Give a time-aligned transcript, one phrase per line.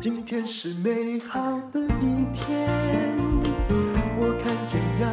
[0.00, 2.66] 今天是美好的一天，
[4.18, 5.12] 我看见阳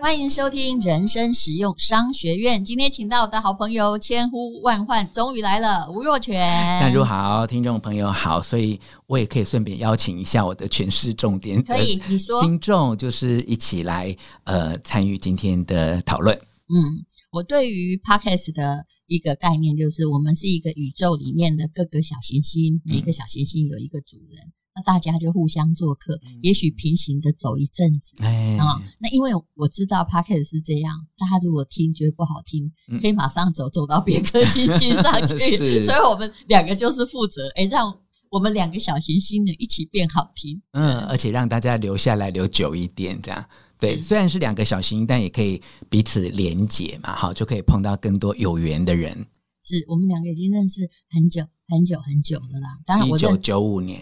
[0.00, 2.64] 欢迎收听人生实用商学院。
[2.64, 6.40] 今天请到我的好朋友，千呼万唤终于来了，吴若泉。
[6.80, 16.34] 淡如好，听众朋友好，所以我也可以顺便邀请一下我的诠释重点，可以你说，听众就是一起来呃参与今天的讨论。
[16.34, 24.46] 嗯，我对于 Podcast 的一个概念就是，我们是一个宇宙里面的各个小行星，每一个小行星有一个主人。
[24.46, 28.80] 嗯那大家就互相做客，也许平行的走一阵子啊。
[28.98, 35.82] 那因为我知道 Podcast 是这样，大家如果听觉得不好听，可以马上走走到别颗星星上去。
[35.82, 37.94] 所以我们两个就是负责，哎，让
[38.30, 40.62] 我们两个小行星呢一起变好听。
[40.72, 43.44] 嗯，而且让大家留下来留久一点，这样
[43.78, 44.00] 对。
[44.00, 49.26] 虽然是两个小行星，但也可以彼此连结嘛，好，就可以碰到更多有缘的人。
[49.62, 51.44] 是我们两个已经认识很久。
[51.70, 54.00] 很久很久了啦，当然我一九九五年，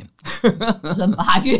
[0.96, 1.54] 闰八月，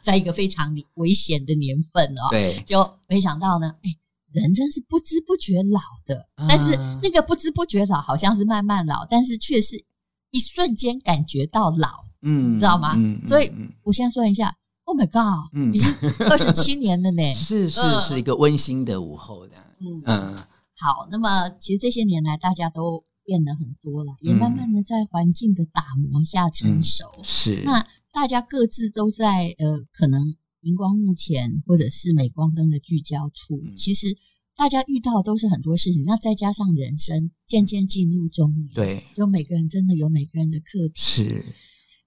[0.00, 3.90] 在一个非常危险的年份哦，对，就没想到呢，哎，
[4.30, 9.84] 人真是不知不觉老的，但是那个不知不觉老好像是慢慢老，但是却是
[10.30, 11.88] 一瞬间感觉到老，
[12.22, 12.92] 嗯，知道吗？
[12.94, 13.50] 嗯，所以
[13.82, 15.92] 我先说一下，Oh my God，嗯，已经
[16.30, 20.02] 二十七年了呢， 是是是一个温馨的午后的，嗯。
[20.06, 20.44] 嗯。
[20.80, 27.04] 好，那么其实这些年来，大家都变得很多了，也慢慢的在环境的打磨下成熟。
[27.18, 34.16] 嗯、是，那大家各自都在呃，可能荧光幕前或者是镁光灯的聚焦处，嗯、其实
[34.56, 36.02] 大家遇到的都是很多事情。
[36.06, 40.94] 那再加上人生渐渐进入中年，对，就每个人真的有每个人的课题。
[40.94, 41.44] 是，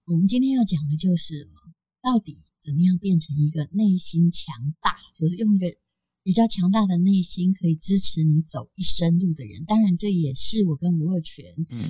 [0.05, 1.47] 我们今天要讲的就是，
[2.01, 5.67] 到底怎么样变成一个内心强大，就是用一个。
[6.23, 11.45] 比较强大的内心可以支持你走一生路的人，当然这也是我跟吴若权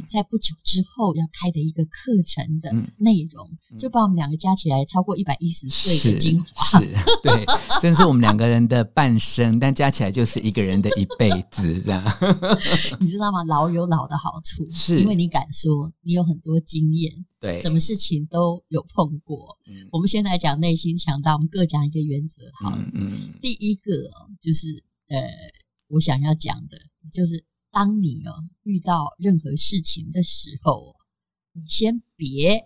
[0.08, 7.46] 在不久之后要开的一个课程的内容，嗯、就把我们两个加起来超过一百一十岁的精华，是，是对，
[7.80, 12.04] 真是我们两个人的半生，但加起来就是一个人的一辈子，这样。
[13.00, 13.44] 你知道吗？
[13.44, 17.14] 老有老的好处，是因为你敢说，你有很多经验。
[17.44, 19.58] 对，什么事情都有碰过。
[19.68, 22.42] 嗯，我们先来讲内心强大，我们各讲一个原则。
[22.54, 23.92] 好，嗯，嗯，第一个
[24.42, 25.20] 就是呃，
[25.90, 26.78] 我想要讲的，
[27.12, 28.32] 就是当你哦
[28.64, 30.96] 遇到任何事情的时候，
[31.52, 32.64] 你先别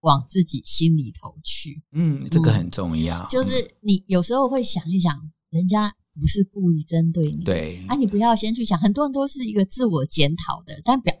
[0.00, 1.82] 往自己心里头去。
[1.92, 3.28] 嗯，这个很重要。
[3.28, 8.80] 就是你有时候会想一想，人家不是故意针对你，对，啊，你不要先去想。
[8.80, 11.14] 很多人都是一个自我检讨的，但表。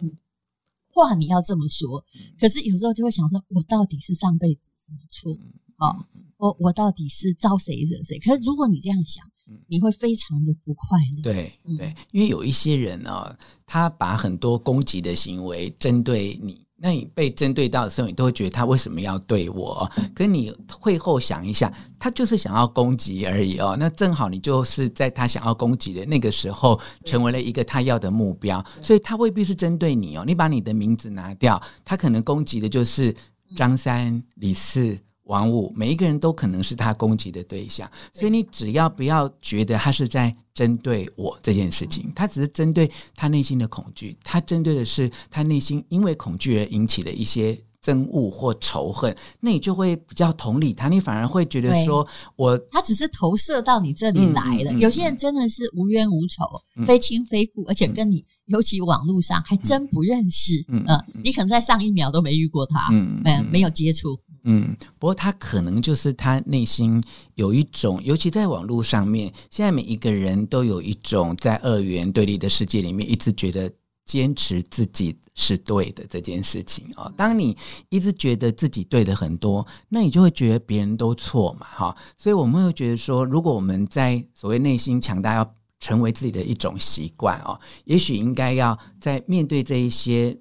[0.92, 2.04] 话你要这么说，
[2.38, 5.32] 可是有时候就会想说，我到底是上辈子什么错？
[5.78, 8.18] 哦，我我到底是招谁惹谁？
[8.18, 9.24] 可是如果你这样想，
[9.66, 11.22] 你会非常的不快乐。
[11.22, 13.36] 对对，因为有一些人啊，
[13.66, 16.64] 他把很多攻击的行为针对你。
[16.84, 19.88] 那你被针对到的时候，你都会觉得他为什么要对我？
[20.12, 23.76] 可你会后想一下，他就是想要攻击而已哦。
[23.78, 30.24] 那正好你就是在他想要攻击的那个时候，成为了一个他要的目标，所以他未必是针对你哦。
[30.26, 33.14] 你把你的名字拿掉，他可能攻击的就是
[33.56, 34.98] 张三、李四。
[35.32, 52.06] 王五，每一个人都可能是他攻击的对象，所以你只要不要觉得他是在针对我这件事情，他只是针对他内心的恐惧，他针对的是他内心因为恐惧而引起的一些憎恶或仇恨，那你就会比较同理他，你反而会觉得说。
[52.36, 54.70] 我他只是投射到你这里来了。
[54.70, 55.16] 嗯嗯嗯、有些人。
[55.22, 56.42] 真的是无冤无仇，
[56.76, 60.84] 嗯、非亲非故，而且跟你尤其网络上还真不认识，嗯，
[61.22, 64.18] 你可能在上一秒都没遇过他，嗯，没没有接触。
[64.44, 67.02] 嗯，不过他可能就是他内心
[67.36, 73.70] 有一种，尤其在网络上面，现在每一个人都有一种在二元对立的世界里面，一直觉得
[74.04, 77.12] 坚持自己是对的这件事情啊。
[77.16, 77.56] 当你
[77.88, 81.96] 一直觉得自己对的很多，那你就会觉得别人都错嘛，哈。
[82.18, 90.36] 所以我们会觉得说，如果我们在所谓内心强大，要成为自己的一种习惯哦，也许应该要在面对这一些。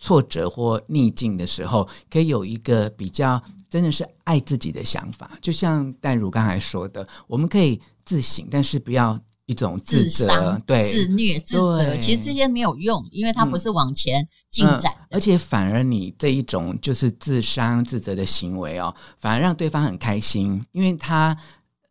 [0.00, 5.30] 挫折或逆境的时候，可以有一个比较真的是爱自己的想法。
[5.40, 11.96] 就像淡如刚才说的，我们可以自省，但是不要一种自责、自、对自虐、自责。
[11.98, 21.36] 其实这些没有用，因为它不是往前进展、嗯嗯、而且反而你这一种就是自伤、自责的行为哦，反而让对方很开心，因为他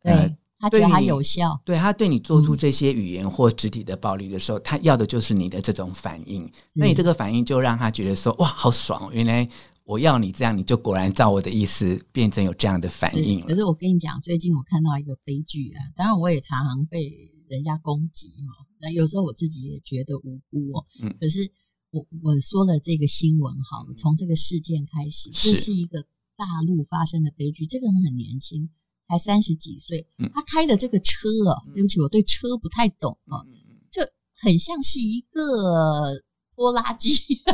[0.04, 0.12] 对。
[0.12, 6.52] 呃他觉得他有效，对，他对你做出这些语言或肢体的暴力的时候，嗯、他要的就是你的这种反应。
[6.76, 9.10] 那你这个反应就让他觉得说：“哇，好爽！
[9.14, 9.48] 原来
[9.86, 13.40] 我要你这样，你就果然照我的意思变成有这样的反应。
[13.42, 17.10] 可是我跟你讲，最近我看到一个悲剧啊，当然我也常常被
[17.48, 20.86] 人家攻击哈，那有时候我自己也觉得无辜哦。
[21.02, 21.50] 嗯，可是
[21.92, 26.04] 我我说了这个新闻哈，从这个事件开始，这是一个
[26.36, 27.66] 大陆发生的悲剧。
[27.66, 28.70] 这个人很年轻，
[29.10, 33.44] 才三十几岁，他开的这个车啊，对不起，我对车不太懂啊，
[33.92, 34.02] 就
[34.42, 36.24] 很像是一个。
[36.56, 37.10] 拖拉机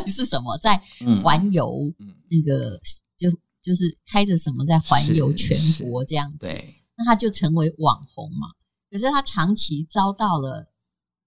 [0.08, 0.58] 是什么？
[0.58, 0.82] 在
[1.22, 1.94] 环游
[2.28, 2.76] 那个，
[3.16, 3.30] 就
[3.62, 6.48] 就是开着什么在环游全国这样子。
[6.96, 8.48] 那他就成为网红嘛。
[8.90, 10.66] 可是他长期遭到了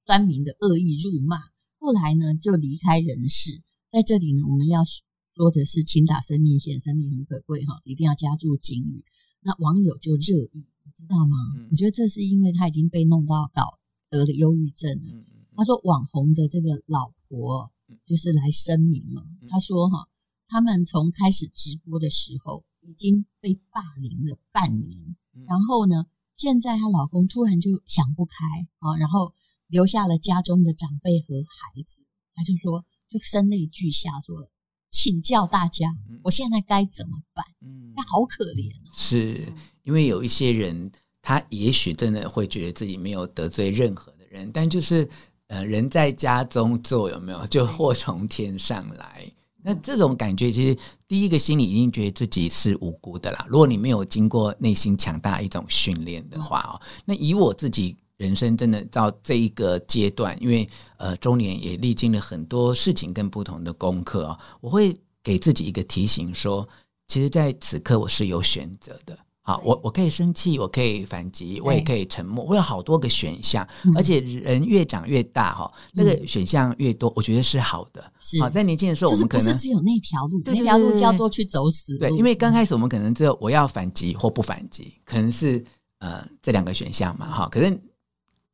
[0.06, 1.38] 酸民的恶意辱骂，
[1.80, 3.62] 后来呢就离开人世。
[3.90, 9.06] 在这里呢，我们要说的是，请打生命线，生命很可贵哈，一定要加注警语。
[9.42, 11.38] 那网友就热议，你知道吗？
[11.72, 15.24] 我觉得这是因为他已经被弄到搞得了忧郁症了。
[15.56, 17.14] 他说网红的这个老。
[17.32, 17.72] 婆
[18.08, 20.10] 就是来声明了，他说哈，
[20.48, 25.16] 他们从开始直播的时候已经被霸凌了半年，
[25.46, 28.34] 然后呢，现在她老公突然就想不开
[28.80, 29.36] 啊，然后
[29.68, 32.02] 留下了家中的长辈和孩子，
[32.34, 34.50] 他就说就声泪俱下说，
[34.90, 35.88] 请教大家，
[36.24, 37.46] 我现在该怎么办？
[37.62, 39.48] 嗯，那好可怜哦，是
[39.84, 40.92] 因为有一些人，
[41.22, 45.10] 他也许真的会觉得自己没有得罪任何的人，但就是。
[45.52, 49.28] 呃，人在家中坐，有没有就祸从天上来？
[49.64, 50.78] 那这种感觉，其实
[51.08, 53.48] 第一个心里一定觉得自己是无辜的啦。
[53.50, 66.68] 如果你没有经过内心强大一种训练的话哦，那以我自己人生真的到这一个阶段，因为呃中年也历经了很多事情跟不同的功课哦，我会给自己一个提醒说，
[67.08, 69.18] 其实在此刻我是有选择的。
[69.42, 78.04] 好，我我可以生气，我可以反击，我也可以沉默，我有好多个选项，嗯、而且人越长越大哈，那个选项越多，我觉得是好的。
[78.20, 82.00] 是，好，在年轻的时候，我们可能只有那条路，那条路叫做去走死路。
[82.00, 85.66] 对，因为刚开始我们可能只有我要反击或不反击，可能是
[86.00, 87.48] 呃这两个选项嘛哈。
[87.50, 87.82] 可是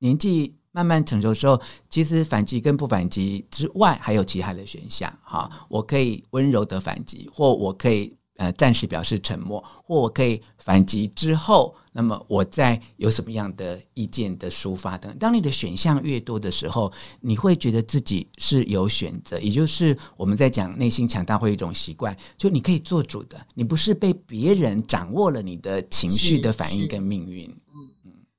[0.06, 1.60] 年纪慢慢成熟的时候，
[1.90, 5.50] 其实反击跟不反击之外，还有其他的选项哈。
[5.70, 8.16] 我可以温柔的反击，或我可以。
[8.38, 15.18] 呃，暂时表示沉默，或我可以反击之后，那么我再有什么样的意见的抒发等。
[15.18, 16.92] 当你的选项越多的时候，
[17.22, 27.50] 你会觉得自己是有选择，也就是我们在讲内心强大会有一种习惯，就你可以做主的，你不是被别人掌握了你的情绪的反应跟命运。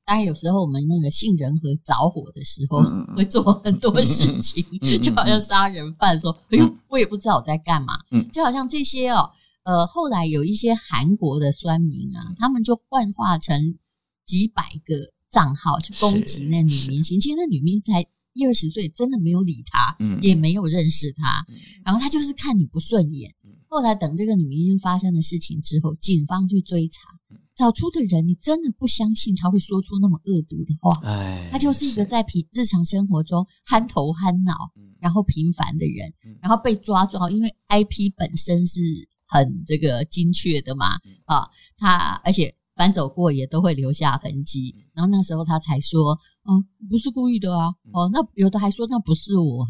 [0.07, 2.81] 当然有时候我们那个杏仁核着火的时候，
[3.17, 9.29] 会做很多事情，嗯、就好像杀人犯说：“哎呦，我也不知道我在干嘛。”嗯，就好像这些哦。
[9.65, 13.77] 呃，后来有一些韩国的酸民啊，他们就幻化成
[14.25, 14.95] 几百个
[15.29, 17.19] 账号去攻击那女明星。
[17.19, 23.35] 其实那女明星才一二十岁，真的没有理他，嗯，也没有认识他，嗯，然后他就是看你不顺眼。
[23.67, 27.01] 后来等这个女明星发生的事情之后，警方去追查，
[27.57, 31.01] 找出的人，你真的不相信他会说出那么恶毒的话。
[31.05, 34.53] 哎，他就是一个在平日常生活中憨头憨脑，
[35.01, 38.81] 然后平凡的人，然后被抓住，因为 IP 本身是。
[39.29, 40.87] 很这个精确的嘛，
[41.25, 46.13] 啊，他而且搬走过也都会留下痕迹，然后那时候他才说，
[46.45, 49.67] 哦，不是故意的啊，哦，那有的还说那不是我，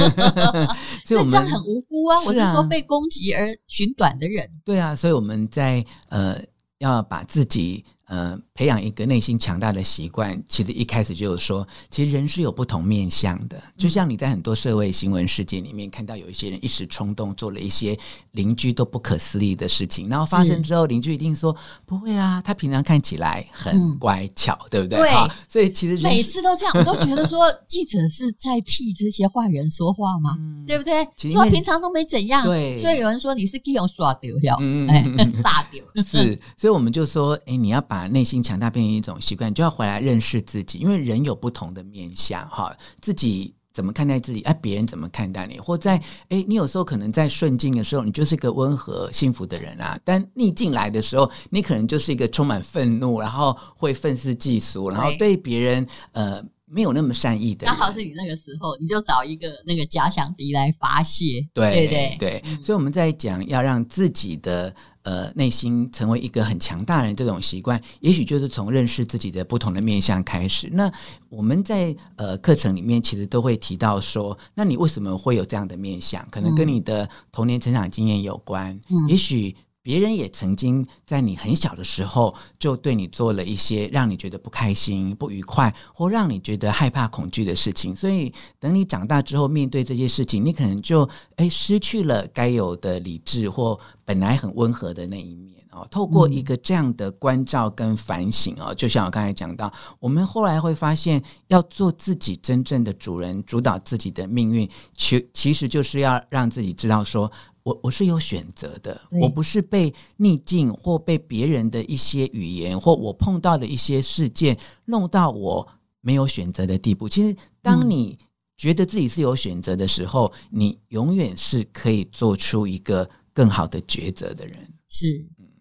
[1.04, 6.42] 所以我这样很无辜啊，我是说被攻击而寻短的人，对啊，所以我们在呃
[6.82, 7.84] 要把自己。
[8.06, 13.62] 嗯，培养一个内心强大的习惯，其实一开始就是说，其实人是有不同面向的。
[13.76, 17.98] 就像你在很多社会新闻事件里面看到，有一些人一时冲动做了一些
[18.32, 21.54] 邻居都不可思议的事情，然后发生之后，邻居一定说
[21.86, 24.98] 不会啊，他平常看起来很乖巧，嗯、对不对？
[24.98, 25.10] 对。
[25.48, 30.36] 所以其实每次都这样，我都觉得说记者是在替这些坏人说话吗？
[30.38, 31.06] 嗯、对不对？
[31.30, 32.78] 说平常都没怎样，对。
[32.80, 35.04] 所以有人说你是利用耍丢掉，嗯，哎，
[35.42, 35.82] 傻丢。
[36.04, 37.82] 是，所以我们就说，哎，你要。
[37.82, 45.96] 把内心强大变成一种习惯，就要回来认识自己，因为人有不同的面相，哈，自己怎么看待自己，哎，别人怎么看待你，或在
[46.28, 55.36] 哎，你有时候可能在顺境的时候，你就是一个温和幸福的人啊，但逆境来的时候，你可能就是一个充满愤怒，然后会愤世嫉俗，然后对。
[55.36, 56.42] 别人呃。
[56.74, 62.42] 没有那么善意的，刚好是你那个时候，你就找一个那个假想敌来发泄，对对对，对。
[62.62, 70.68] 所以我们在讲要让自己的呃内心成为一个很强大人这种习惯，也许就是从认识自己的不同的面向开始。
[70.72, 70.92] 那
[71.28, 76.26] 我们在呃课程里面其实都会提到说，那你为什么会有这样的面向？
[76.30, 79.56] 可能跟你的童年成长经验有关，嗯、也许。
[79.82, 87.94] 别人也曾经在你很小的时候就对你做了一些让你觉得不开心、不愉快，或让你觉得害怕、恐惧的事情。
[87.94, 95.84] 所以，等你长大之后，面对这些事情，你可能就诶失去了该有的理智，或本来很温和的那一面哦。
[95.90, 107.28] 透过一个这样的关照跟反省哦，就像我刚才讲到，我们后来会发现，要做自己真正的主人，主导自己的命运，其其实就是要让自己知道说。
[107.64, 115.68] 我我是有选择的，我不是被逆境或被别人的一些语言或我碰到的一些事件弄到我
[116.00, 117.08] 没有选择的地步。
[117.08, 118.18] 其实，当你
[118.56, 124.56] 觉得自己是有选择的时候，嗯、你永远是可以做出一个更好的抉择的人。
[124.88, 125.06] 是，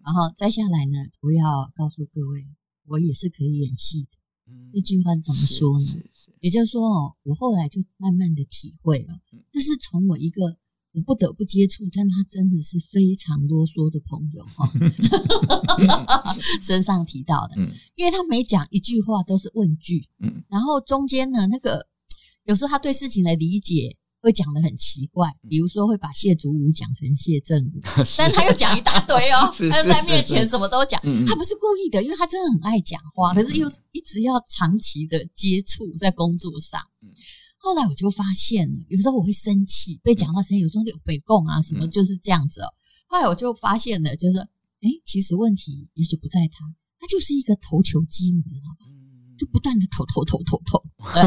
[0.04, 2.48] 然后再下来呢，我要告诉各位，
[2.88, 4.10] 我也是可以演戏的。
[4.48, 6.02] 嗯、这句话怎么说呢？
[6.40, 9.20] 也就是说，哦，我后来就慢慢的体会了，
[9.52, 10.58] 这是从我一个。
[10.94, 14.70] 我不得不接触，但他真的是非常啰嗦的朋友哈，
[16.62, 17.56] 身上提到的，
[17.96, 20.08] 因为他每讲一句话都是问句，
[20.50, 21.88] 然后中间呢，那个
[22.44, 27.80] 有时候他对事情的理解会讲的很奇怪，比如说会把谢祖武讲成谢振武，
[28.18, 36.82] 但他又讲一大堆哦，他在面前什么都讲，他不是故意的，因为他真的很爱讲话，可是又一直要长期的接触在工作上。
[37.64, 42.68] 后来我就发现了，有时候我会生气，被讲到生气，有时候有北共啊什么，就是这样子哦。
[43.08, 46.66] 后来我就发现了，就是哎，其实问题也许不在他，
[47.00, 48.88] 他就是一个投球机，你知道吗？
[49.38, 50.84] 就不断的投投投投投。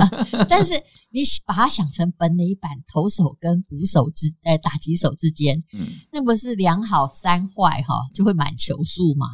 [0.48, 0.72] 但是
[1.10, 5.62] 你把它想成本垒板投手跟捕手之呃打击手之间，
[6.10, 9.26] 那不是两好三坏哈，就会满球数嘛。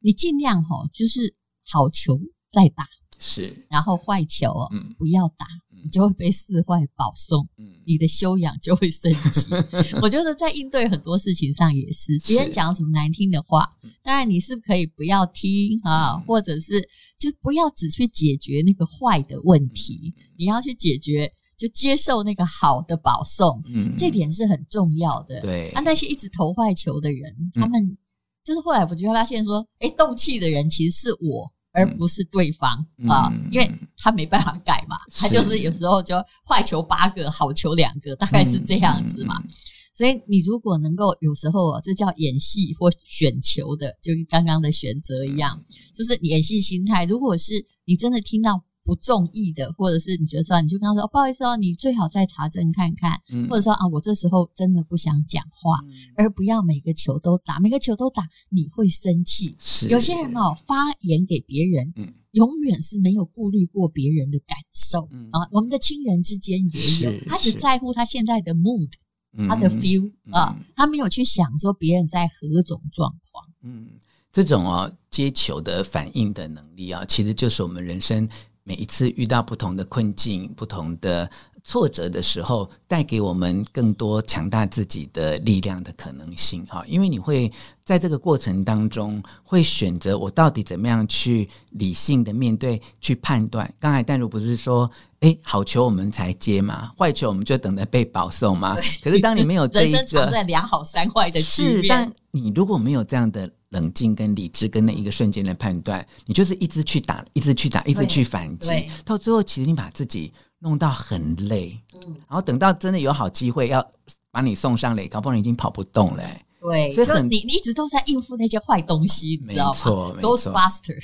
[0.00, 1.34] 你尽量哈，就是
[1.66, 2.84] 好球再打，
[3.18, 4.52] 是，然后坏球
[4.96, 5.46] 不要打。
[5.86, 7.48] 你就会被四坏保送，
[7.86, 9.54] 你的修养就会升级。
[10.02, 13.68] 我觉得在应对很多事情上也是，别人讲什么难听的话，
[14.02, 16.80] 当然你是可以不要听啊，或者是
[17.16, 25.40] 就不要只去解决那个坏的问题，你要去解决，就接受那个好的保送，嗯这点是很重要的。
[25.42, 27.96] 对，啊，那些一直投坏球的人，他们
[28.42, 31.52] 就是后来我就发现说，哎，动气的人其实是我。
[31.78, 32.70] 而不是对方
[33.06, 33.70] 啊，嗯、因为
[34.06, 36.14] 他没办法改嘛，他就是有时候就
[36.48, 39.34] 坏球八个，好球两个，大概是这样子嘛。
[39.42, 39.50] 嗯、
[39.92, 45.60] 所以你如果能够有时候啊，这叫演戏或选球的，就跟刚刚的选择一样，
[45.92, 47.04] 就是演戏心态。
[47.04, 47.52] 如果是
[47.84, 48.62] 你真的听到。
[48.86, 59.52] 不中意的，或者是你觉得说，你就跟他说，哦，不好意思哦，你最好再查证看看，嗯、或者说啊，我这时候真的不想讲话，嗯、而不要每个球都打，每个球都打，你会生气。
[59.88, 65.48] 有些人哦，发言给别人，嗯、永远是没有顾虑过别人的感受、嗯、啊。
[65.50, 68.90] 我们的亲人之间也有，他只在乎他现在的 mood，
[69.36, 73.44] 是他的 feel、嗯、啊，他没有去想说别人在何种状况。
[73.62, 73.88] 嗯，
[74.30, 78.28] 这种哦接球的反应的能力啊，其实就是我们人生。
[78.68, 81.30] 每一次遇到不同的困境、不同的
[81.68, 86.64] 挫折的时候，带给我们更多强大自己的力量的可能性。
[86.66, 87.50] 哈，因为你会
[87.84, 93.68] 在这个过程当中，会选择我到底怎么样去理性的面对、去判断。
[93.80, 94.88] 刚才淡如不是说，
[95.20, 98.76] 诶，好球我们才接嘛，坏球我们就等着被保送嘛。
[99.02, 101.88] 可是当你没有 这一个，人生藏在两好三坏的区别。
[101.88, 103.50] 但你如果没有这样的。
[103.70, 108.70] 冷静跟理智跟那一个瞬间的判断，你就是一直去打，一直去打，一直去反击，
[109.04, 113.86] 到最后其实你把自己弄到很累，嗯，然后等到真的有好机会要
[114.30, 116.42] 把你送上垒，搞不好你已经跑不动了，欸。
[116.58, 119.70] 对，所以就你你一直都在应付那些坏东西，你知道吗？
[119.70, 120.96] 没错，Goes faster。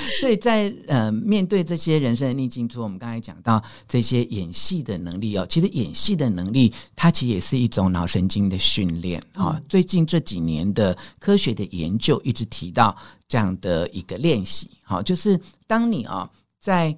[0.18, 9.52] 所以在呃面对这些人生的逆境中，我们刚才讲到这些演戏的能力哦，其实演戏的能力它其实也是一种脑神经的训练啊。
[9.58, 12.96] 嗯、最近这几年的科学的研究一直提到
[13.28, 16.96] 这样的一个练习，好，就是当你啊在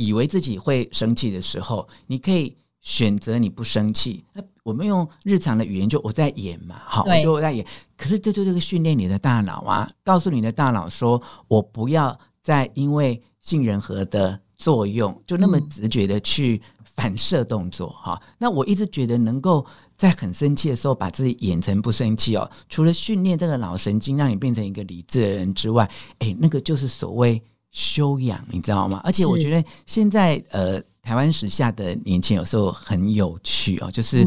[0.00, 4.24] 以为自己会生气的时候，你可以选择你不生气。
[4.62, 7.66] 我们用日常的语言，就我在演嘛，好，我就我在演。
[7.98, 18.18] 可是这就这个训练你的大脑啊，告诉你的大脑说，我不要再因为杏仁核的作用，就那么直觉的去反射动作哈。
[18.22, 19.66] 嗯、那我一直觉得，能够
[19.96, 25.90] 在很生气的时候把自己演成不生气哦，除了训练这个脑神经，让你变成一个理智的人之外，
[26.20, 29.00] 哎，那个就是所谓修养，你知道吗？
[29.04, 30.82] 而且我觉得现在呃。
[31.02, 34.22] 台湾时下的年轻有时候很有趣哦，就是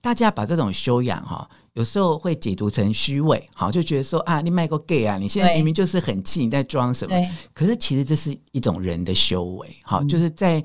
[0.00, 7.14] 大家把这种修养哈，有时候会解读成虚伪，好就觉得说啊，你卖个 gay 啊，你现在明明就是很气，你在装什么？
[7.54, 10.62] 可是其实这是一种人的修为，好，就是在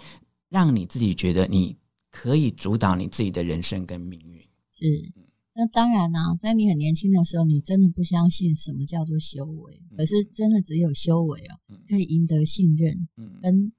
[0.50, 1.78] 让你自己觉得你
[2.10, 4.42] 可以主导你自己的人生跟命运。
[4.72, 4.86] 是，
[5.62, 11.54] 那当然啦、啊，在你很年轻的时候，你真的不相信什么叫做修为，可是真的只有修为哦，
[11.88, 13.08] 可以赢得信任，
[13.44, 13.72] 跟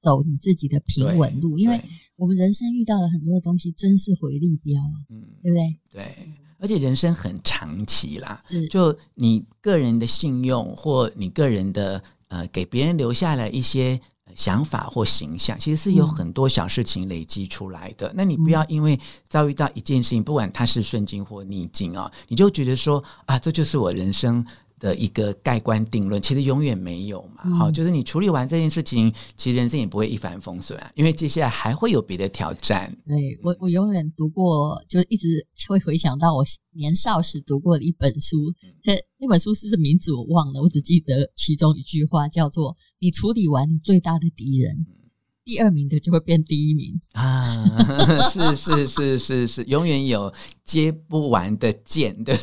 [0.00, 1.58] 走你自己的平稳路。
[1.58, 1.78] 因为
[2.16, 5.78] 我们人生遇到了很多的东西，真是回力镖啊，嗯，对不对？
[5.90, 14.00] 对，而且人生很长期啦，是就你个人的信用或你个人的呃，给别人留下了一些。
[14.36, 18.08] 想法或形象，其实是有很多小事情累积出来的。
[18.08, 24.46] 嗯、那你不要因为遭遇到一件事情，不管它是顺境或逆境啊、哦，你就觉得说啊，这就是我人生
[24.78, 27.48] 的一个盖棺定论，其实永远没有嘛。
[27.58, 32.94] 好、嗯，就是你处理完这件事情，其实人生也不会一帆风顺啊，因为接下来还会有别的挑战。
[33.06, 38.36] 对，我，我永远读过，就一直会回想到我年少时读过的一本书。
[38.84, 44.86] 那、嗯、那本书是什么名字我忘了，我只记得其中一句话叫做：“你处理完你最大的敌人。”
[45.46, 47.64] 第二名的就会变第一名啊！
[48.28, 50.32] 是是是是是，永远有
[50.64, 52.36] 接不完的剑，对。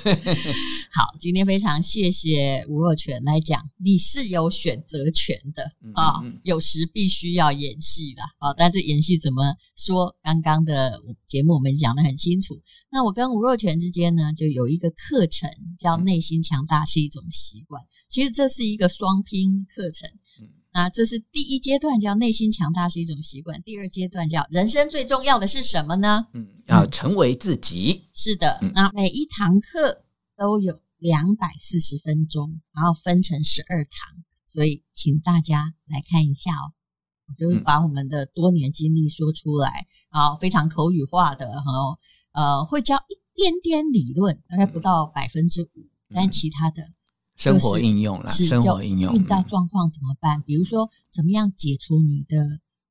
[0.96, 5.64] 好，今天非常谢谢吴若权来讲，你是有选择权的
[5.96, 9.42] 啊、嗯嗯哦，有时必须要演戏的啊、哦，但是演戏怎么
[9.76, 10.16] 说？
[10.22, 12.62] 刚刚的节目我们讲的很清楚。
[12.92, 20.08] 那我跟吴若权之间呢，就有一个课程叫“内心强大是一种习惯”，其实这是一个双拼课程。
[20.76, 23.60] 那这是第一阶段，叫内心强大是一种习惯。
[23.64, 26.28] 第二阶段叫人生最重要的是什么呢？
[26.34, 28.04] 嗯，要成为自己。
[28.04, 30.04] 嗯、是的，那每一堂课
[30.36, 36.72] 都有两百四十分钟，然后分成十二堂，所以请大家来看一下哦。
[37.38, 42.00] 就是把我们的多年经历说出来，然后非常口语化的，然后
[42.32, 46.90] 呃，会教一点点理论，大概不到百分之五，但其他的。
[47.36, 49.14] 生活应用啦，是生活应用。
[49.16, 50.42] 遇到状况怎么办？
[50.44, 52.38] 比如说，怎么样解除你的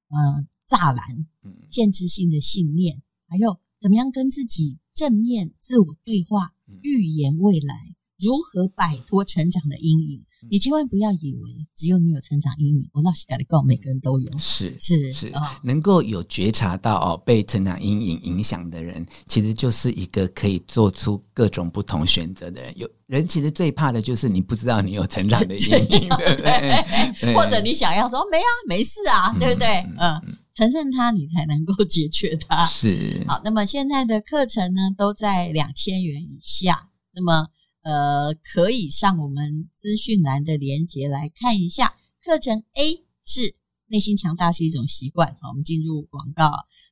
[0.08, 1.26] 呃栅栏、
[1.70, 6.52] 限制性的信念，还有怎么样跟自己正面自我对话，
[6.82, 10.22] 预言未来，如何摆脱成长的阴影。
[10.50, 14.38] 你千万不要以为只有你有成长阴影，我老实讲，每个人都有。
[14.38, 22.76] 是是是，能够有觉察到哦，被成长阴影影响的人，其实就是一个可以做出各种不同选择的人。
[22.76, 27.34] 有人其实最怕的就是你不知道你有成长的阴影， 对不对？
[27.36, 29.68] 或者你想要说没啊，没事啊，对不对？
[30.00, 30.20] 嗯，
[30.52, 32.66] 承认它，你才能够解决它。
[32.66, 36.88] 是好，那么现在的课程呢，都在两千元以下。
[37.14, 37.46] 那么。
[37.82, 41.94] 呃，可以上我们资讯栏的连接来看一下。
[42.24, 43.56] 课程 A 是
[43.88, 46.50] 内心强大是一种习惯，好，我们进入广告。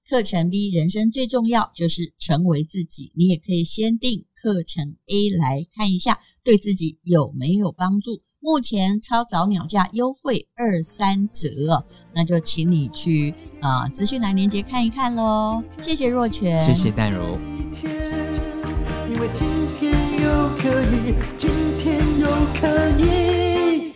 [0.08, 8.22] 课程 B 人生最重要就是成为自己，你也可以先订课程 A 来看一下，对自己有没有帮助？
[8.40, 15.62] 目前超早鸟价优惠二三折，那就请你去啊、呃、资讯栏连接看一看喽。
[15.82, 17.38] 谢谢若泉，谢谢淡如。
[20.62, 22.28] 可以，今天又
[22.60, 23.94] 可以。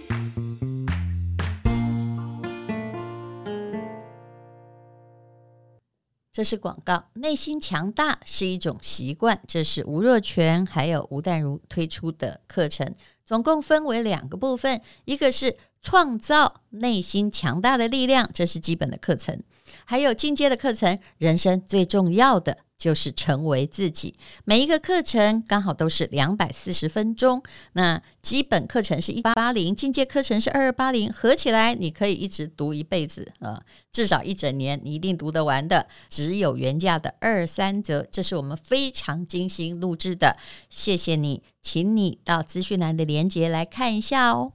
[6.32, 7.04] 这是广告。
[7.12, 12.94] 内心强大是一种习惯，这是吴若权还有吴淡如推出的课程，
[13.26, 19.38] 总共分为两个部分，一个是创造内心强大的力量，这是基本的课程，
[19.84, 22.58] 还有进阶的课程，人生最重要的。
[22.76, 27.40] 就是成为自己，每一个课程刚好都是两百四十分钟。
[27.74, 35.86] 那基本课程是一八八零，进阶课程是二二八零，合起来你可以一直读一辈子啊，至少一整年你一定读得完的。
[36.10, 40.36] 只有原价的二三折，这是我们非常精心录制的。
[40.68, 44.53] 谢谢你，请你到资讯栏的链接来看一下哦。